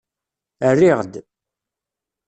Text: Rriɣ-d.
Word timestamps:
Rriɣ-d. 0.73 1.13